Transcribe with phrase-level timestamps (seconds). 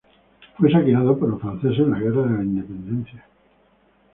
[0.57, 3.23] Fue saqueado por los franceses en la Guerra de la Independencia.